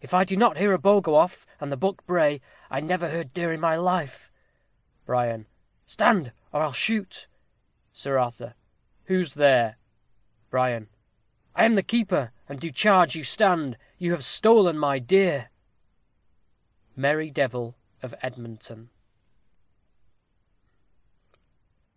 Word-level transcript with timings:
if 0.00 0.14
I 0.14 0.22
do 0.22 0.36
not 0.36 0.56
hear 0.56 0.72
a 0.72 0.78
bow 0.78 1.00
go 1.00 1.16
off, 1.16 1.48
and 1.58 1.72
the 1.72 1.76
buck 1.76 2.06
bray, 2.06 2.40
I 2.70 2.78
never 2.78 3.08
heard 3.10 3.34
deer 3.34 3.52
in 3.52 3.58
my 3.58 3.74
life. 3.74 4.30
Bri. 5.04 5.46
Stand, 5.84 6.32
or 6.52 6.62
I'll 6.62 6.70
shoot. 6.72 7.26
Sir 7.92 8.16
Arthur. 8.16 8.54
Who's 9.06 9.34
there? 9.34 9.78
Bri. 10.48 10.60
I 10.60 10.86
am 11.64 11.74
the 11.74 11.82
keeper, 11.82 12.30
and 12.48 12.60
do 12.60 12.70
charge 12.70 13.16
you 13.16 13.24
stand. 13.24 13.76
You 13.98 14.12
have 14.12 14.22
stolen 14.24 14.78
my 14.78 15.00
deer. 15.00 15.50
_Merry 16.96 17.34
Devil 17.34 17.74
of 18.00 18.14
Edmonton. 18.22 18.90